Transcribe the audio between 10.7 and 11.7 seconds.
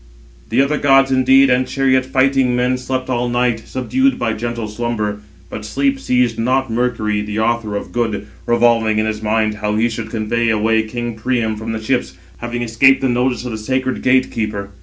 king Priam